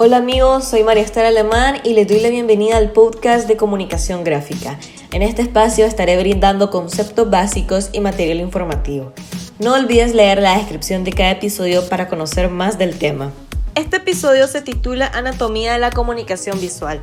Hola 0.00 0.18
amigos, 0.18 0.64
soy 0.64 0.84
María 0.84 1.02
Esther 1.02 1.26
Alemán 1.26 1.80
y 1.82 1.92
les 1.92 2.06
doy 2.06 2.20
la 2.20 2.28
bienvenida 2.28 2.76
al 2.76 2.92
podcast 2.92 3.48
de 3.48 3.56
comunicación 3.56 4.22
gráfica. 4.22 4.78
En 5.10 5.22
este 5.22 5.42
espacio 5.42 5.86
estaré 5.86 6.16
brindando 6.16 6.70
conceptos 6.70 7.28
básicos 7.28 7.90
y 7.92 7.98
material 7.98 8.38
informativo. 8.38 9.12
No 9.58 9.74
olvides 9.74 10.14
leer 10.14 10.40
la 10.40 10.56
descripción 10.56 11.02
de 11.02 11.12
cada 11.12 11.32
episodio 11.32 11.88
para 11.88 12.06
conocer 12.06 12.48
más 12.48 12.78
del 12.78 12.96
tema. 12.96 13.32
Este 13.74 13.96
episodio 13.96 14.46
se 14.46 14.62
titula 14.62 15.08
Anatomía 15.08 15.72
de 15.72 15.80
la 15.80 15.90
comunicación 15.90 16.60
visual. 16.60 17.00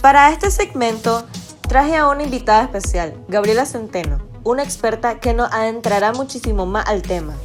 Para 0.00 0.32
este 0.32 0.50
segmento 0.50 1.24
traje 1.68 1.94
a 1.94 2.08
una 2.08 2.24
invitada 2.24 2.64
especial, 2.64 3.14
Gabriela 3.28 3.66
Centeno, 3.66 4.18
una 4.42 4.64
experta 4.64 5.20
que 5.20 5.32
nos 5.32 5.52
adentrará 5.52 6.12
muchísimo 6.12 6.66
más 6.66 6.88
al 6.88 7.02
tema. 7.02 7.36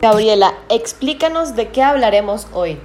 Gabriela, 0.00 0.54
explícanos 0.68 1.56
de 1.56 1.70
qué 1.70 1.82
hablaremos 1.82 2.46
hoy. 2.52 2.78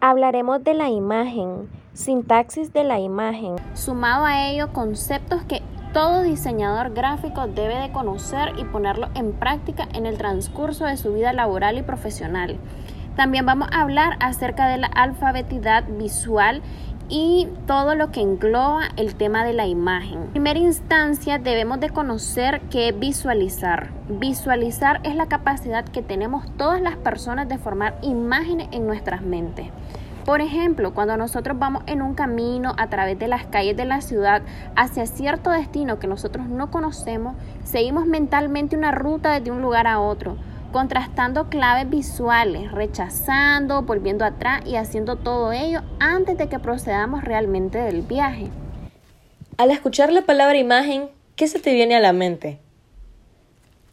Hablaremos 0.00 0.62
de 0.62 0.74
la 0.74 0.90
imagen, 0.90 1.68
sintaxis 1.92 2.72
de 2.72 2.84
la 2.84 3.00
imagen. 3.00 3.56
Sumado 3.74 4.26
a 4.26 4.46
ello, 4.46 4.72
conceptos 4.72 5.42
que 5.42 5.60
todo 5.92 6.22
diseñador 6.22 6.94
gráfico 6.94 7.48
debe 7.48 7.74
de 7.80 7.90
conocer 7.90 8.52
y 8.58 8.64
ponerlo 8.64 9.08
en 9.16 9.32
práctica 9.32 9.88
en 9.94 10.06
el 10.06 10.16
transcurso 10.16 10.84
de 10.84 10.96
su 10.96 11.12
vida 11.12 11.32
laboral 11.32 11.78
y 11.78 11.82
profesional. 11.82 12.58
También 13.16 13.44
vamos 13.44 13.70
a 13.72 13.82
hablar 13.82 14.16
acerca 14.20 14.68
de 14.68 14.78
la 14.78 14.86
alfabetidad 14.86 15.82
visual 15.88 16.62
y 17.08 17.48
todo 17.66 17.94
lo 17.94 18.10
que 18.10 18.20
engloba 18.20 18.82
el 18.96 19.14
tema 19.14 19.44
de 19.44 19.54
la 19.54 19.66
imagen. 19.66 20.22
En 20.22 20.30
primera 20.32 20.58
instancia 20.58 21.38
debemos 21.38 21.80
de 21.80 21.90
conocer 21.90 22.60
qué 22.70 22.92
visualizar. 22.92 23.90
Visualizar 24.08 25.00
es 25.04 25.14
la 25.14 25.26
capacidad 25.26 25.84
que 25.84 26.02
tenemos 26.02 26.44
todas 26.56 26.80
las 26.80 26.96
personas 26.96 27.48
de 27.48 27.58
formar 27.58 27.98
imágenes 28.02 28.68
en 28.72 28.86
nuestras 28.86 29.22
mentes. 29.22 29.68
Por 30.24 30.42
ejemplo, 30.42 30.92
cuando 30.92 31.16
nosotros 31.16 31.58
vamos 31.58 31.82
en 31.86 32.02
un 32.02 32.12
camino 32.12 32.74
a 32.76 32.88
través 32.88 33.18
de 33.18 33.28
las 33.28 33.46
calles 33.46 33.78
de 33.78 33.86
la 33.86 34.02
ciudad 34.02 34.42
hacia 34.76 35.06
cierto 35.06 35.50
destino 35.50 35.98
que 35.98 36.06
nosotros 36.06 36.48
no 36.48 36.70
conocemos, 36.70 37.34
seguimos 37.64 38.04
mentalmente 38.04 38.76
una 38.76 38.90
ruta 38.90 39.32
desde 39.32 39.50
un 39.50 39.62
lugar 39.62 39.86
a 39.86 40.00
otro 40.00 40.36
contrastando 40.72 41.48
claves 41.48 41.88
visuales, 41.88 42.70
rechazando, 42.72 43.82
volviendo 43.82 44.24
atrás 44.24 44.62
y 44.66 44.76
haciendo 44.76 45.16
todo 45.16 45.52
ello 45.52 45.80
antes 45.98 46.36
de 46.38 46.48
que 46.48 46.58
procedamos 46.58 47.24
realmente 47.24 47.78
del 47.78 48.02
viaje. 48.02 48.48
Al 49.56 49.70
escuchar 49.70 50.12
la 50.12 50.22
palabra 50.22 50.58
imagen, 50.58 51.08
¿qué 51.36 51.48
se 51.48 51.58
te 51.58 51.72
viene 51.72 51.96
a 51.96 52.00
la 52.00 52.12
mente? 52.12 52.60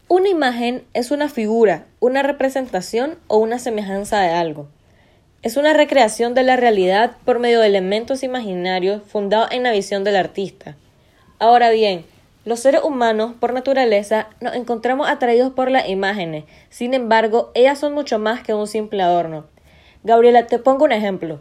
Una 0.08 0.30
imagen 0.30 0.84
es 0.94 1.10
una 1.10 1.30
figura, 1.30 1.86
una 2.00 2.22
representación 2.22 3.18
o 3.28 3.38
una 3.38 3.58
semejanza 3.58 4.20
de 4.20 4.30
algo. 4.30 4.68
Es 5.42 5.58
una 5.58 5.74
recreación 5.74 6.36
de 6.36 6.44
la 6.44 6.56
realidad 6.56 7.18
por 7.26 7.40
medio 7.40 7.60
de 7.60 7.68
elementos 7.68 8.22
imaginarios 8.22 9.02
fundados 9.04 9.52
en 9.52 9.64
la 9.64 9.72
visión 9.72 10.04
del 10.04 10.16
artista. 10.16 10.76
Ahora 11.40 11.72
bien, 11.72 12.06
los 12.46 12.60
seres 12.60 12.84
humanos, 12.84 13.34
por 13.40 13.54
naturaleza, 13.54 14.30
nos 14.40 14.54
encontramos 14.54 15.10
atraídos 15.10 15.52
por 15.54 15.72
las 15.72 15.90
imágenes. 15.90 16.46
Sin 16.70 16.94
embargo, 16.94 17.52
ellas 17.56 17.80
son 17.80 17.94
mucho 17.94 18.20
más 18.20 18.44
que 18.44 18.54
un 18.54 18.68
simple 18.68 19.02
adorno. 19.02 19.48
Gabriela, 20.04 20.46
te 20.46 20.60
pongo 20.60 20.86
un 20.86 20.92
ejemplo. 20.92 21.40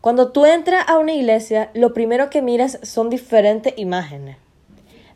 Cuando 0.00 0.32
tú 0.32 0.46
entras 0.46 0.88
a 0.88 0.96
una 0.96 1.12
iglesia, 1.12 1.70
lo 1.74 1.92
primero 1.92 2.30
que 2.30 2.40
miras 2.40 2.78
son 2.82 3.10
diferentes 3.10 3.74
imágenes. 3.76 4.38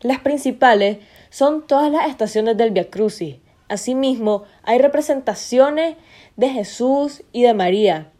Las 0.01 0.19
principales 0.19 0.99
son 1.31 1.65
todas 1.65 1.91
las 1.91 2.09
estaciones 2.09 2.55
del 2.55 2.69
Via 2.69 2.91
Crucis. 2.91 3.37
Asimismo, 3.69 4.43
hay 4.61 4.77
representaciones 4.77 5.95
de 6.35 6.49
Jesús 6.49 7.23
y 7.31 7.41
de 7.41 7.55
María. 7.55 8.11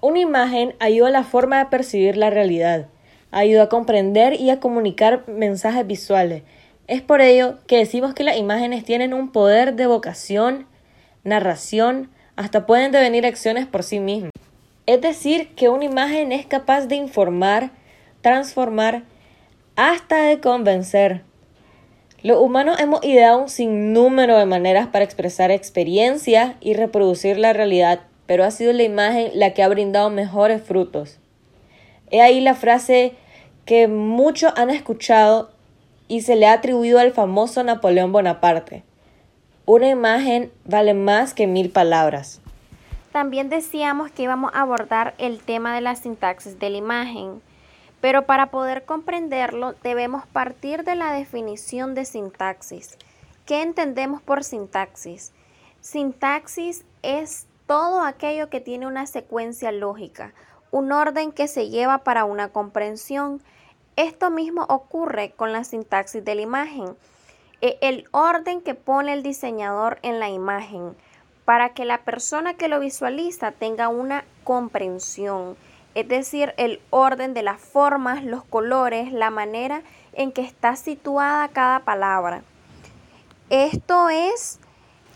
Una 0.00 0.20
imagen 0.20 0.74
ayuda 0.80 1.08
a 1.08 1.12
la 1.12 1.24
forma 1.24 1.58
de 1.58 1.66
percibir 1.66 2.16
la 2.16 2.30
realidad 2.30 2.88
ayuda 3.34 3.64
a 3.64 3.68
comprender 3.68 4.40
y 4.40 4.50
a 4.50 4.60
comunicar 4.60 5.28
mensajes 5.28 5.86
visuales. 5.86 6.44
Es 6.86 7.02
por 7.02 7.20
ello 7.20 7.58
que 7.66 7.78
decimos 7.78 8.14
que 8.14 8.24
las 8.24 8.36
imágenes 8.36 8.84
tienen 8.84 9.12
un 9.12 9.32
poder 9.32 9.74
de 9.74 9.86
vocación, 9.86 10.66
narración, 11.24 12.10
hasta 12.36 12.64
pueden 12.64 12.92
devenir 12.92 13.26
acciones 13.26 13.66
por 13.66 13.82
sí 13.82 13.98
mismas. 13.98 14.30
Es 14.86 15.00
decir, 15.00 15.48
que 15.56 15.68
una 15.68 15.84
imagen 15.84 16.30
es 16.30 16.46
capaz 16.46 16.86
de 16.86 16.96
informar, 16.96 17.70
transformar, 18.20 19.02
hasta 19.76 20.22
de 20.22 20.40
convencer. 20.40 21.22
Los 22.22 22.38
humanos 22.38 22.78
hemos 22.78 23.04
ideado 23.04 23.38
un 23.42 23.48
sinnúmero 23.48 24.38
de 24.38 24.46
maneras 24.46 24.86
para 24.86 25.04
expresar 25.04 25.50
experiencias 25.50 26.54
y 26.60 26.74
reproducir 26.74 27.38
la 27.38 27.52
realidad, 27.52 28.00
pero 28.26 28.44
ha 28.44 28.50
sido 28.50 28.72
la 28.72 28.84
imagen 28.84 29.30
la 29.34 29.54
que 29.54 29.62
ha 29.62 29.68
brindado 29.68 30.08
mejores 30.08 30.62
frutos. 30.62 31.18
He 32.10 32.22
ahí 32.22 32.40
la 32.40 32.54
frase 32.54 33.14
que 33.64 33.88
muchos 33.88 34.52
han 34.56 34.70
escuchado 34.70 35.50
y 36.08 36.20
se 36.22 36.36
le 36.36 36.46
ha 36.46 36.52
atribuido 36.52 36.98
al 36.98 37.12
famoso 37.12 37.62
Napoleón 37.62 38.12
Bonaparte. 38.12 38.84
Una 39.66 39.88
imagen 39.88 40.52
vale 40.64 40.92
más 40.92 41.32
que 41.32 41.46
mil 41.46 41.70
palabras. 41.70 42.40
También 43.12 43.48
decíamos 43.48 44.10
que 44.10 44.24
íbamos 44.24 44.52
a 44.54 44.62
abordar 44.62 45.14
el 45.18 45.38
tema 45.38 45.74
de 45.74 45.80
la 45.80 45.96
sintaxis 45.96 46.58
de 46.58 46.68
la 46.68 46.78
imagen, 46.78 47.40
pero 48.00 48.26
para 48.26 48.50
poder 48.50 48.84
comprenderlo 48.84 49.74
debemos 49.82 50.26
partir 50.26 50.84
de 50.84 50.96
la 50.96 51.12
definición 51.12 51.94
de 51.94 52.04
sintaxis. 52.04 52.98
¿Qué 53.46 53.62
entendemos 53.62 54.20
por 54.20 54.44
sintaxis? 54.44 55.32
Sintaxis 55.80 56.84
es 57.02 57.46
todo 57.66 58.02
aquello 58.02 58.50
que 58.50 58.60
tiene 58.60 58.86
una 58.86 59.06
secuencia 59.06 59.72
lógica, 59.72 60.34
un 60.74 60.90
orden 60.90 61.30
que 61.30 61.46
se 61.46 61.68
lleva 61.68 61.98
para 61.98 62.24
una 62.24 62.48
comprensión. 62.48 63.40
Esto 63.94 64.30
mismo 64.30 64.64
ocurre 64.68 65.30
con 65.30 65.52
la 65.52 65.62
sintaxis 65.62 66.24
de 66.24 66.34
la 66.34 66.42
imagen, 66.42 66.96
e, 67.60 67.78
el 67.80 68.08
orden 68.10 68.60
que 68.60 68.74
pone 68.74 69.12
el 69.12 69.22
diseñador 69.22 70.00
en 70.02 70.18
la 70.18 70.30
imagen 70.30 70.96
para 71.44 71.74
que 71.74 71.84
la 71.84 71.98
persona 71.98 72.54
que 72.54 72.66
lo 72.66 72.80
visualiza 72.80 73.52
tenga 73.52 73.86
una 73.86 74.24
comprensión, 74.42 75.56
es 75.94 76.08
decir, 76.08 76.54
el 76.56 76.80
orden 76.90 77.34
de 77.34 77.44
las 77.44 77.60
formas, 77.60 78.24
los 78.24 78.42
colores, 78.42 79.12
la 79.12 79.30
manera 79.30 79.82
en 80.12 80.32
que 80.32 80.42
está 80.42 80.74
situada 80.74 81.46
cada 81.50 81.80
palabra. 81.84 82.42
Esto 83.48 84.08
es 84.08 84.58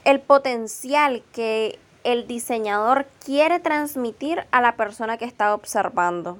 el 0.05 0.21
potencial 0.21 1.25
que 1.33 1.81
el 2.05 2.27
diseñador 2.27 3.07
quiere 3.25 3.61
transmitir 3.61 4.47
a 4.51 4.61
la 4.61 4.77
persona 4.77 5.19
que 5.19 5.25
está 5.25 5.55
observando. 5.55 6.39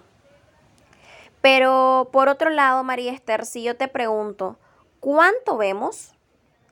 Pero 1.41 2.09
por 2.13 2.29
otro 2.29 2.51
lado, 2.51 2.83
María 2.85 3.13
Esther, 3.13 3.47
si 3.47 3.63
yo 3.63 3.77
te 3.77 3.89
pregunto, 3.89 4.57
¿cuánto 5.01 5.57
vemos? 5.57 6.13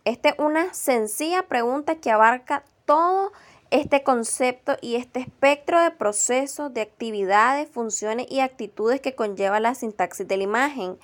Esta 0.04 0.30
es 0.30 0.34
una 0.38 0.72
sencilla 0.74 1.42
pregunta 1.44 1.96
que 1.96 2.10
abarca 2.10 2.64
todo 2.84 3.32
este 3.70 4.02
concepto 4.02 4.76
y 4.80 4.96
este 4.96 5.20
espectro 5.20 5.80
de 5.80 5.90
procesos, 5.90 6.72
de 6.72 6.82
actividades, 6.82 7.68
funciones 7.68 8.26
y 8.30 8.40
actitudes 8.40 9.00
que 9.00 9.14
conlleva 9.14 9.60
la 9.60 9.74
sintaxis 9.74 10.28
de 10.28 10.36
la 10.36 10.44
imagen. 10.44 10.98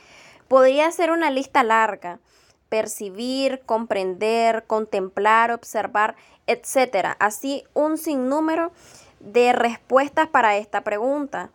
Podría 0.48 0.90
ser 0.92 1.10
una 1.10 1.30
lista 1.30 1.64
larga, 1.64 2.20
percibir, 2.72 3.60
comprender, 3.66 4.64
contemplar, 4.66 5.50
observar, 5.50 6.16
etc. 6.46 7.16
Así 7.18 7.64
un 7.74 7.98
sinnúmero 7.98 8.72
de 9.20 9.52
respuestas 9.52 10.28
para 10.28 10.56
esta 10.56 10.80
pregunta. 10.80 11.50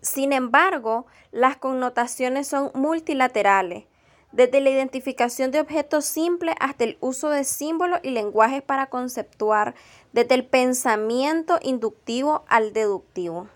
Sin 0.00 0.32
embargo, 0.32 1.06
las 1.32 1.56
connotaciones 1.56 2.46
son 2.46 2.70
multilaterales, 2.72 3.86
desde 4.30 4.60
la 4.60 4.70
identificación 4.70 5.50
de 5.50 5.58
objetos 5.58 6.04
simples 6.04 6.54
hasta 6.60 6.84
el 6.84 6.98
uso 7.00 7.30
de 7.30 7.42
símbolos 7.42 7.98
y 8.04 8.10
lenguajes 8.10 8.62
para 8.62 8.86
conceptuar, 8.86 9.74
desde 10.12 10.36
el 10.36 10.46
pensamiento 10.46 11.58
inductivo 11.62 12.44
al 12.46 12.72
deductivo. 12.72 13.48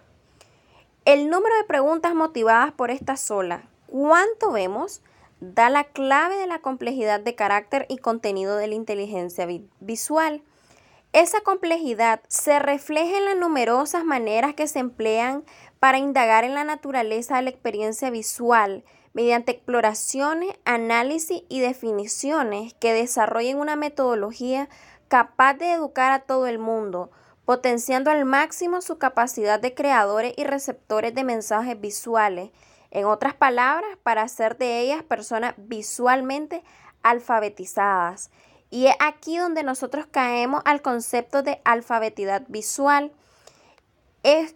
El 1.04 1.30
número 1.30 1.54
de 1.58 1.64
preguntas 1.64 2.16
motivadas 2.16 2.72
por 2.72 2.90
esta 2.90 3.16
sola, 3.16 3.68
¿cuánto 3.86 4.50
vemos? 4.50 5.00
Da 5.40 5.70
la 5.70 5.84
clave 5.84 6.36
de 6.36 6.46
la 6.46 6.60
complejidad 6.60 7.20
de 7.20 7.34
carácter 7.34 7.86
y 7.88 7.98
contenido 7.98 8.56
de 8.56 8.66
la 8.66 8.74
inteligencia 8.74 9.46
visual. 9.80 10.42
Esa 11.12 11.40
complejidad 11.40 12.20
se 12.28 12.58
refleja 12.58 13.16
en 13.16 13.24
las 13.24 13.36
numerosas 13.36 14.04
maneras 14.04 14.54
que 14.54 14.68
se 14.68 14.78
emplean 14.78 15.44
para 15.78 15.98
indagar 15.98 16.44
en 16.44 16.54
la 16.54 16.64
naturaleza 16.64 17.36
de 17.36 17.42
la 17.42 17.50
experiencia 17.50 18.10
visual 18.10 18.84
mediante 19.14 19.52
exploraciones, 19.52 20.54
análisis 20.64 21.42
y 21.48 21.60
definiciones 21.60 22.74
que 22.74 22.92
desarrollen 22.92 23.58
una 23.58 23.74
metodología 23.74 24.68
capaz 25.08 25.54
de 25.54 25.72
educar 25.72 26.12
a 26.12 26.20
todo 26.20 26.46
el 26.46 26.58
mundo, 26.58 27.10
potenciando 27.44 28.10
al 28.10 28.24
máximo 28.26 28.82
su 28.82 28.98
capacidad 28.98 29.58
de 29.58 29.74
creadores 29.74 30.34
y 30.36 30.44
receptores 30.44 31.14
de 31.14 31.24
mensajes 31.24 31.80
visuales 31.80 32.50
en 32.90 33.04
otras 33.04 33.34
palabras, 33.34 33.98
para 34.02 34.22
hacer 34.22 34.56
de 34.56 34.80
ellas 34.80 35.02
personas 35.02 35.54
visualmente 35.56 36.62
alfabetizadas. 37.02 38.30
Y 38.70 38.86
es 38.86 38.96
aquí 39.00 39.38
donde 39.38 39.62
nosotros 39.62 40.06
caemos 40.10 40.62
al 40.64 40.82
concepto 40.82 41.42
de 41.42 41.60
alfabetidad 41.64 42.42
visual. 42.48 43.12
Es, 44.22 44.54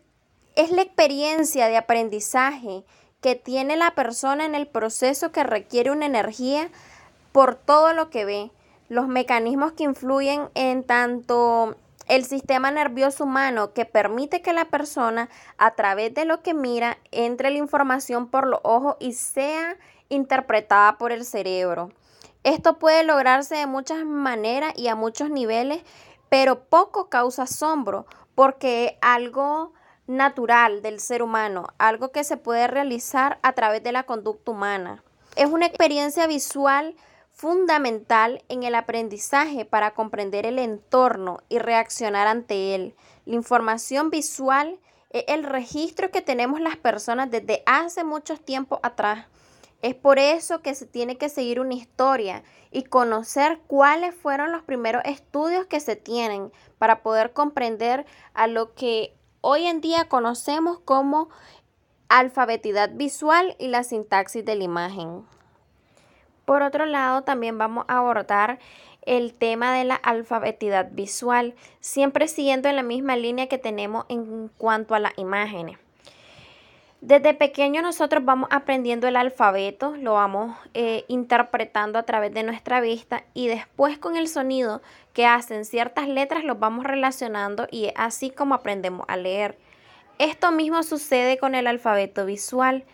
es 0.55 0.71
la 0.71 0.83
experiencia 0.83 1.69
de 1.69 1.77
aprendizaje 1.77 2.85
que 3.21 3.37
tiene 3.37 3.77
la 3.77 3.95
persona 3.95 4.45
en 4.45 4.55
el 4.55 4.67
proceso 4.67 5.33
que 5.33 5.45
requiere 5.45 5.91
una 5.91 6.07
energía 6.07 6.69
por 7.31 7.55
todo 7.55 7.95
lo 7.95 8.11
que 8.11 8.25
ve, 8.25 8.51
los 8.89 9.09
mecanismos 9.09 9.73
que 9.73 9.85
influyen 9.85 10.51
en 10.55 10.85
tanto 10.85 11.77
el 12.13 12.27
sistema 12.27 12.71
nervioso 12.71 13.25
humano 13.25 13.73
que 13.73 13.87
permite 13.87 14.43
que 14.43 14.53
la 14.53 14.67
persona 14.67 15.31
a 15.57 15.71
través 15.71 16.13
de 16.13 16.27
lo 16.27 16.43
que 16.43 16.53
mira 16.53 16.99
entre 17.11 17.51
la 17.51 17.57
información 17.57 18.29
por 18.29 18.47
los 18.47 18.61
ojos 18.65 18.97
y 19.01 19.15
sea 19.15 19.79
interpretada 20.11 20.99
por 20.99 21.11
el 21.11 21.25
cerebro. 21.25 21.91
Esto 22.45 22.79
puede 22.79 23.03
lograrse 23.03 23.55
de 23.55 23.67
muchas 23.67 24.05
maneras 24.05 24.75
y 24.77 24.89
a 24.89 24.95
muchos 24.95 25.31
niveles, 25.31 25.85
pero 26.29 26.65
poco 26.65 27.09
causa 27.09 27.45
asombro 27.45 28.05
porque 28.35 28.85
es 28.85 28.93
algo 29.01 29.73
natural 30.07 30.83
del 30.83 31.01
ser 31.01 31.23
humano, 31.23 31.69
algo 31.79 32.13
que 32.13 32.25
se 32.25 32.37
puede 32.37 32.67
realizar 32.67 33.39
a 33.43 33.55
través 33.55 33.83
de 33.83 33.93
la 33.93 34.03
conducta 34.03 34.51
humana. 34.51 35.03
Es 35.35 35.47
una 35.47 35.65
experiencia 35.65 36.27
visual 36.27 36.95
fundamental 37.33 38.43
en 38.49 38.63
el 38.63 38.75
aprendizaje 38.75 39.65
para 39.65 39.95
comprender 39.95 40.47
el 40.47 40.59
entorno 40.59 41.41
y 41.49 41.59
reaccionar 41.59 42.27
ante 42.27 42.75
él. 42.75 42.95
La 43.25 43.35
información 43.35 44.11
visual 44.11 44.79
es 45.11 45.25
el 45.29 45.45
registro 45.45 46.11
que 46.11 46.23
tenemos 46.23 46.61
las 46.61 46.77
personas 46.77 47.31
desde 47.31 47.63
hace 47.67 48.05
mucho 48.05 48.37
tiempo 48.37 48.81
atrás. 48.83 49.27
Es 49.83 49.97
por 49.97 50.21
eso 50.21 50.63
que 50.63 50.77
se 50.77 50.87
tiene 50.87 51.19
que 51.19 51.29
seguir 51.29 51.59
una 51.59 51.75
historia 51.75 52.45
y 52.71 52.85
conocer 52.85 53.61
cuáles 53.67 54.15
fueron 54.15 54.53
los 54.53 54.63
primeros 54.63 55.03
estudios 55.05 55.67
que 55.67 55.81
se 55.81 55.97
tienen 55.97 56.53
para 56.79 57.03
poder 57.03 57.33
comprender 57.33 58.07
a 58.33 58.47
lo 58.47 58.75
que 58.75 59.17
hoy 59.41 59.67
en 59.67 59.81
día 59.81 60.09
conocemos 60.09 60.79
como 60.85 61.31
alfabetidad 62.09 62.91
visual 62.95 63.57
y 63.59 63.69
la 63.69 63.83
sintaxis 63.83 64.45
de 64.45 64.55
la 64.55 64.65
imagen. 64.65 65.25
Por 66.53 66.63
otro 66.63 66.85
lado, 66.85 67.23
también 67.23 67.57
vamos 67.57 67.87
a 67.89 67.97
abordar 67.97 68.59
el 69.07 69.33
tema 69.33 69.73
de 69.73 69.85
la 69.85 69.95
alfabetidad 69.95 70.91
visual, 70.93 71.55
siempre 71.81 72.29
siguiendo 72.29 72.69
en 72.69 72.77
la 72.77 72.83
misma 72.83 73.17
línea 73.17 73.47
que 73.47 73.57
tenemos 73.57 74.05
en 74.11 74.51
cuanto 74.59 74.95
a 74.95 74.99
las 74.99 75.17
imágenes. 75.17 75.79
Desde 77.01 77.33
pequeño 77.33 77.81
nosotros 77.81 78.23
vamos 78.27 78.51
aprendiendo 78.53 79.09
el 79.09 79.17
alfabeto, 79.17 79.97
lo 79.97 80.13
vamos 80.13 80.55
eh, 80.75 81.07
interpretando 81.09 81.99
a 81.99 82.03
través 82.03 82.35
de 82.35 82.43
nuestra 82.43 82.83
vista 82.83 83.25
y 83.33 83.49
después 83.49 83.97
con 83.97 84.19
el 84.19 84.29
sonido 84.29 84.83
que 85.15 85.25
hacen 85.25 85.65
ciertas 85.65 86.07
letras 86.07 86.45
los 86.45 86.59
vamos 86.59 86.85
relacionando 86.85 87.67
y 87.71 87.87
es 87.87 87.95
así 87.97 88.29
como 88.29 88.55
aprendemos 88.55 89.07
a 89.09 89.17
leer. 89.17 89.57
Esto 90.19 90.53
mismo 90.53 90.83
sucede 90.83 91.39
con 91.39 91.55
el 91.55 91.67
alfabeto 91.67 92.27
visual, 92.27 92.85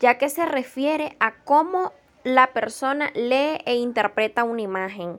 ya 0.00 0.18
que 0.18 0.28
se 0.28 0.46
refiere 0.46 1.16
a 1.20 1.36
cómo 1.44 1.92
la 2.28 2.48
persona 2.48 3.10
lee 3.14 3.62
e 3.64 3.76
interpreta 3.76 4.44
una 4.44 4.60
imagen. 4.60 5.18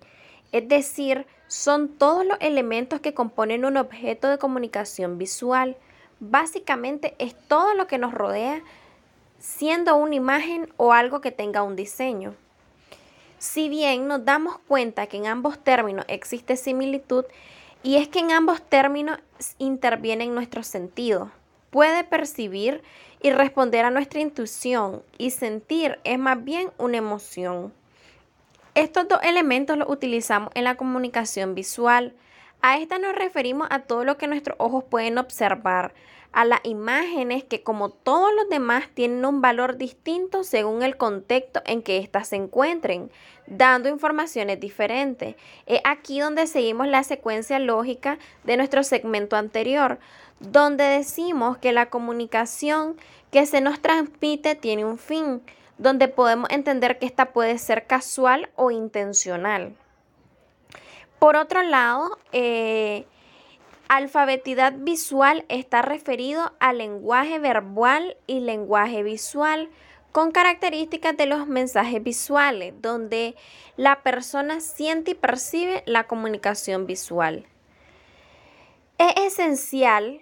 Es 0.51 0.67
decir, 0.67 1.25
son 1.47 1.89
todos 1.89 2.23
los 2.23 2.37
elementos 2.39 2.99
que 2.99 3.15
componen 3.15 3.65
un 3.65 3.77
objeto 3.77 4.29
de 4.29 4.37
comunicación 4.37 5.17
visual. 5.17 5.75
Básicamente 6.19 7.15
es 7.17 7.35
todo 7.47 7.73
lo 7.73 7.87
que 7.87 7.97
nos 7.97 8.13
rodea, 8.13 8.61
siendo 9.39 9.95
una 9.95 10.13
imagen 10.13 10.71
o 10.77 10.93
algo 10.93 11.19
que 11.19 11.31
tenga 11.31 11.63
un 11.63 11.75
diseño. 11.75 12.35
Si 13.39 13.69
bien 13.69 14.07
nos 14.07 14.23
damos 14.23 14.59
cuenta 14.67 15.07
que 15.07 15.17
en 15.17 15.25
ambos 15.25 15.57
términos 15.57 16.05
existe 16.09 16.57
similitud, 16.57 17.25
y 17.81 17.95
es 17.95 18.07
que 18.07 18.19
en 18.19 18.31
ambos 18.31 18.61
términos 18.61 19.17
intervienen 19.57 20.35
nuestros 20.35 20.67
sentidos. 20.67 21.29
Puede 21.69 22.03
percibir 22.03 22.81
y 23.21 23.31
responder 23.31 23.85
a 23.85 23.91
nuestra 23.91 24.21
intuición 24.21 25.03
y 25.17 25.31
sentir 25.31 25.99
es 26.03 26.17
más 26.17 26.43
bien 26.43 26.71
una 26.77 26.97
emoción. 26.97 27.73
Estos 28.75 29.07
dos 29.07 29.19
elementos 29.23 29.77
los 29.77 29.89
utilizamos 29.89 30.51
en 30.55 30.63
la 30.63 30.75
comunicación 30.75 31.53
visual. 31.53 32.13
A 32.61 32.77
esta 32.77 32.97
nos 32.97 33.15
referimos 33.15 33.67
a 33.71 33.79
todo 33.79 34.03
lo 34.03 34.17
que 34.17 34.27
nuestros 34.27 34.55
ojos 34.59 34.83
pueden 34.83 35.17
observar, 35.17 35.93
a 36.31 36.45
las 36.45 36.59
imágenes 36.63 37.43
que 37.43 37.63
como 37.63 37.89
todos 37.89 38.33
los 38.35 38.49
demás 38.49 38.85
tienen 38.93 39.25
un 39.25 39.41
valor 39.41 39.77
distinto 39.77 40.43
según 40.43 40.83
el 40.83 40.95
contexto 40.95 41.61
en 41.65 41.81
que 41.81 41.97
éstas 41.97 42.29
se 42.29 42.35
encuentren, 42.35 43.11
dando 43.47 43.89
informaciones 43.89 44.59
diferentes. 44.59 45.35
Es 45.65 45.81
aquí 45.83 46.19
donde 46.19 46.47
seguimos 46.47 46.87
la 46.87 47.03
secuencia 47.03 47.59
lógica 47.59 48.19
de 48.43 48.57
nuestro 48.57 48.83
segmento 48.83 49.35
anterior, 49.35 49.99
donde 50.39 50.83
decimos 50.83 51.57
que 51.57 51.73
la 51.73 51.89
comunicación 51.89 52.95
que 53.31 53.45
se 53.45 53.61
nos 53.61 53.79
transmite 53.81 54.55
tiene 54.55 54.85
un 54.85 54.97
fin, 54.97 55.41
donde 55.77 56.07
podemos 56.07 56.49
entender 56.51 56.99
que 56.99 57.05
esta 57.05 57.31
puede 57.31 57.57
ser 57.57 57.87
casual 57.87 58.49
o 58.55 58.69
intencional. 58.69 59.75
Por 61.19 61.35
otro 61.35 61.61
lado, 61.63 62.17
eh, 62.31 63.05
alfabetidad 63.89 64.73
visual 64.77 65.43
está 65.49 65.81
referido 65.81 66.53
al 66.59 66.77
lenguaje 66.77 67.39
verbal 67.39 68.15
y 68.27 68.39
lenguaje 68.39 69.03
visual 69.03 69.69
con 70.11 70.31
características 70.31 71.17
de 71.17 71.25
los 71.25 71.47
mensajes 71.47 72.01
visuales, 72.01 72.73
donde 72.81 73.35
la 73.75 74.01
persona 74.01 74.61
siente 74.61 75.11
y 75.11 75.15
percibe 75.15 75.83
la 75.85 76.05
comunicación 76.05 76.85
visual. 76.85 77.45
Es 78.97 79.33
esencial 79.33 80.21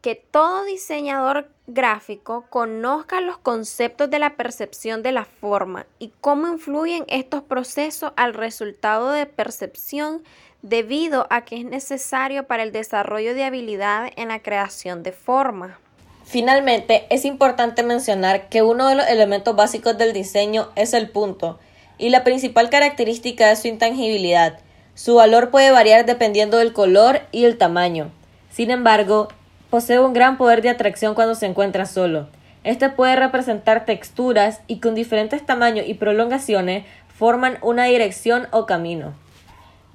que 0.00 0.14
todo 0.14 0.64
diseñador 0.64 1.50
gráfico 1.66 2.46
conozca 2.48 3.20
los 3.20 3.36
conceptos 3.38 4.08
de 4.08 4.18
la 4.18 4.36
percepción 4.36 5.02
de 5.02 5.12
la 5.12 5.26
forma 5.26 5.86
y 5.98 6.12
cómo 6.20 6.48
influyen 6.48 7.04
estos 7.08 7.42
procesos 7.42 8.12
al 8.16 8.32
resultado 8.32 9.10
de 9.10 9.26
percepción 9.26 10.22
debido 10.62 11.26
a 11.30 11.44
que 11.44 11.56
es 11.58 11.64
necesario 11.64 12.46
para 12.46 12.62
el 12.62 12.72
desarrollo 12.72 13.34
de 13.34 13.44
habilidades 13.44 14.12
en 14.16 14.28
la 14.28 14.40
creación 14.40 15.02
de 15.02 15.12
forma. 15.12 15.78
Finalmente, 16.24 17.06
es 17.10 17.24
importante 17.24 17.82
mencionar 17.82 18.48
que 18.48 18.62
uno 18.62 18.88
de 18.88 18.94
los 18.94 19.08
elementos 19.08 19.56
básicos 19.56 19.98
del 19.98 20.12
diseño 20.12 20.68
es 20.76 20.94
el 20.94 21.10
punto, 21.10 21.58
y 21.98 22.10
la 22.10 22.24
principal 22.24 22.70
característica 22.70 23.50
es 23.50 23.62
su 23.62 23.68
intangibilidad. 23.68 24.58
Su 24.94 25.16
valor 25.16 25.50
puede 25.50 25.70
variar 25.70 26.06
dependiendo 26.06 26.58
del 26.58 26.72
color 26.72 27.22
y 27.32 27.44
el 27.44 27.58
tamaño. 27.58 28.10
Sin 28.50 28.70
embargo, 28.70 29.28
Posee 29.70 30.00
un 30.00 30.12
gran 30.12 30.36
poder 30.36 30.62
de 30.62 30.68
atracción 30.68 31.14
cuando 31.14 31.36
se 31.36 31.46
encuentra 31.46 31.86
solo. 31.86 32.28
Este 32.64 32.88
puede 32.88 33.14
representar 33.14 33.84
texturas 33.84 34.62
y 34.66 34.80
con 34.80 34.96
diferentes 34.96 35.46
tamaños 35.46 35.86
y 35.86 35.94
prolongaciones 35.94 36.84
forman 37.16 37.56
una 37.62 37.84
dirección 37.84 38.48
o 38.50 38.66
camino. 38.66 39.14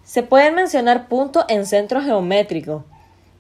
Se 0.05 0.21
pueden 0.21 0.53
mencionar 0.53 1.07
puntos 1.07 1.45
en 1.49 1.65
centro 1.65 1.99
geométrico, 1.99 2.85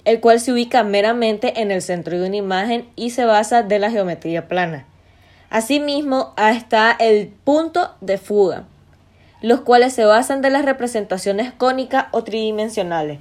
el 0.03 0.19
cual 0.19 0.39
se 0.39 0.51
ubica 0.51 0.83
meramente 0.83 1.61
en 1.61 1.69
el 1.69 1.83
centro 1.83 2.19
de 2.19 2.27
una 2.27 2.37
imagen 2.37 2.89
y 2.95 3.11
se 3.11 3.23
basa 3.23 3.61
de 3.61 3.77
la 3.77 3.91
geometría 3.91 4.47
plana. 4.47 4.87
Asimismo, 5.51 6.33
está 6.37 6.91
el 6.99 7.27
punto 7.27 7.91
de 8.01 8.17
fuga, 8.17 8.63
los 9.41 9.61
cuales 9.61 9.93
se 9.93 10.05
basan 10.05 10.41
de 10.41 10.49
las 10.49 10.65
representaciones 10.65 11.53
cónicas 11.53 12.07
o 12.09 12.23
tridimensionales, 12.23 13.19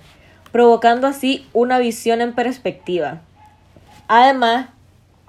provocando 0.51 1.07
así 1.07 1.47
una 1.53 1.79
visión 1.79 2.23
en 2.23 2.35
perspectiva. 2.35 3.21
Además, 4.09 4.69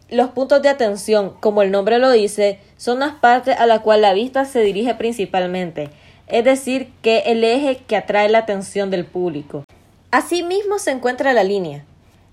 los 0.10 0.30
puntos 0.30 0.62
de 0.62 0.70
atención, 0.70 1.34
como 1.42 1.64
el 1.64 1.72
nombre 1.72 2.00
lo 2.00 2.12
dice, 2.12 2.62
son 2.78 3.00
las 3.00 3.16
partes 3.16 3.60
a 3.60 3.66
las 3.66 3.82
cuales 3.82 4.04
la 4.04 4.14
vista 4.14 4.46
se 4.46 4.62
dirige 4.62 4.96
principalmente, 4.96 5.90
es 6.28 6.44
decir, 6.44 6.92
que 7.02 7.20
el 7.28 7.44
eje 7.44 7.78
que 7.88 7.96
atrae 7.96 8.30
la 8.30 8.40
atención 8.40 8.90
del 8.90 9.06
público. 9.06 9.64
Asimismo 10.12 10.80
se 10.80 10.92
encuentra 10.92 11.34
la 11.34 11.44
línea, 11.44 11.86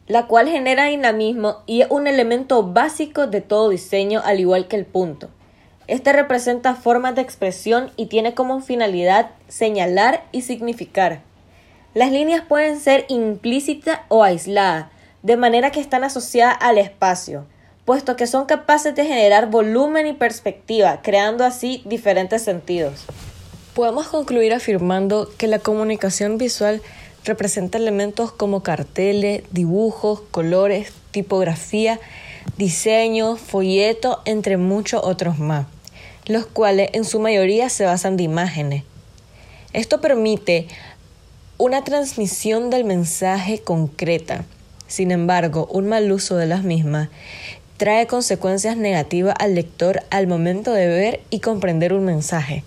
la 0.07 0.27
cual 0.27 0.49
genera 0.49 0.87
dinamismo 0.87 1.59
y 1.67 1.83
es 1.83 1.91
un 1.91 2.07
elemento 2.07 2.63
básico 2.63 3.27
de 3.27 3.41
todo 3.41 3.69
diseño 3.69 4.21
al 4.25 4.41
igual 4.41 4.69
que 4.69 4.77
el 4.77 4.87
punto. 4.87 5.29
Este 5.89 6.13
representa 6.13 6.75
formas 6.75 7.15
de 7.15 7.23
expresión 7.23 7.91
y 7.97 8.07
tiene 8.07 8.35
como 8.35 8.61
finalidad 8.61 9.31
señalar 9.49 10.25
y 10.33 10.43
significar. 10.43 11.21
Las 11.95 12.13
líneas 12.13 12.43
pueden 12.49 12.81
ser 12.81 13.05
implícitas 13.09 14.01
o 14.09 14.23
aisladas, 14.23 14.87
de 15.23 15.37
manera 15.37 15.71
que 15.71 15.81
están 15.81 16.05
asociadas 16.05 16.57
al 16.61 16.79
espacio, 16.79 17.47
puesto 17.85 18.17
que 18.17 18.27
son 18.27 18.47
capaces 18.47 18.95
de 18.95 19.05
generar 19.05 19.51
volumen 19.51 20.07
y 20.07 20.13
perspectiva, 20.13 21.01
creando 21.03 21.45
así 21.45 21.83
diferentes 21.85 22.43
sentidos. 22.43 23.07
Podemos 23.75 24.09
concluir 24.09 24.53
afirmando 24.53 25.31
que 25.39 25.47
la 25.47 25.59
comunicación 25.59 26.37
visual 26.37 26.83
representa 27.25 27.79
elementos 27.79 28.31
como 28.31 28.63
carteles, 28.63 29.45
dibujos, 29.51 30.21
colores, 30.31 30.93
tipografía, 31.11 31.99
diseño, 32.59 33.37
folleto, 33.37 34.21
entre 34.27 34.59
muchos 34.59 35.01
otros 35.03 35.39
más, 35.39 35.67
los 36.27 36.45
cuales 36.45 36.91
en 36.93 37.07
su 37.07 37.19
mayoría 37.19 37.71
se 37.71 37.87
basan 37.87 38.19
de 38.19 38.25
imágenes. 38.25 38.85
Esto 39.73 40.03
permite 40.03 40.69
una 41.57 41.83
transmisión 41.83 42.69
del 42.69 42.85
mensaje 42.85 43.61
concreta, 43.61 44.45
Sin 44.87 45.11
embargo, 45.11 45.67
un 45.71 45.89
mal 45.89 46.13
uso 46.13 46.37
de 46.37 46.45
las 46.45 46.63
mismas 46.63 47.09
trae 47.79 48.07
consecuencias 48.07 48.77
negativas 48.77 49.35
al 49.39 49.55
lector 49.55 50.03
al 50.11 50.27
momento 50.27 50.73
de 50.73 50.87
ver 50.87 51.21
y 51.31 51.41
comprender 51.41 51.95
un 51.95 52.05
mensaje. 52.05 52.63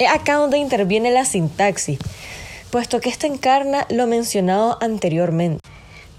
Es 0.00 0.10
acá 0.10 0.36
donde 0.36 0.56
interviene 0.56 1.10
la 1.10 1.26
sintaxis, 1.26 1.98
puesto 2.70 3.00
que 3.00 3.10
esta 3.10 3.26
encarna 3.26 3.86
lo 3.90 4.06
mencionado 4.06 4.78
anteriormente. 4.80 5.60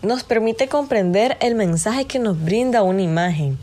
Nos 0.03 0.23
permite 0.23 0.67
comprender 0.67 1.35
el 1.41 1.55
mensaje 1.55 2.05
que 2.05 2.19
nos 2.19 2.39
brinda 2.39 2.83
una 2.83 3.01
imagen, 3.01 3.57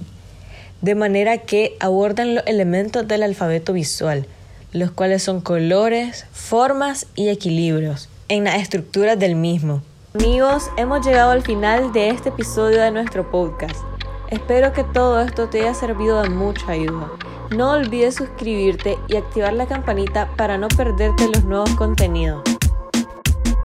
de 0.81 0.97
manera 0.97 1.39
que 1.39 1.77
abordan 1.79 2.35
los 2.35 2.47
elementos 2.49 3.07
del 3.07 3.23
alfabeto 3.23 3.73
visual, 3.73 4.27
los 4.73 4.91
cuales 4.91 5.23
son 5.23 5.41
colores, 5.41 6.27
formas 6.33 7.07
y 7.15 7.29
equilibrios 7.29 8.09
en 8.27 8.43
la 8.43 8.57
estructura 8.57 9.15
del 9.15 9.37
mismo. 9.37 9.83
Amigos, 10.15 10.65
hemos 10.77 11.07
llegado 11.07 11.31
al 11.31 11.43
final 11.43 11.93
de 11.93 12.09
este 12.09 12.31
episodio 12.31 12.81
de 12.81 12.91
nuestro 12.91 13.31
podcast. 13.31 13.88
Espero 14.31 14.75
que 14.75 14.85
todo 14.85 15.21
esto 15.21 15.49
te 15.49 15.63
haya 15.63 15.73
servido 15.73 16.21
de 16.21 16.29
mucha 16.29 16.73
ayuda. 16.73 17.11
No 17.57 17.73
olvides 17.73 18.17
suscribirte 18.17 18.99
y 19.09 19.17
activar 19.17 19.55
la 19.55 19.67
campanita 19.67 20.29
para 20.37 20.59
no 20.59 20.69
perderte 20.69 21.29
los 21.29 21.45
nuevos 21.45 21.71
contenidos. 21.77 22.58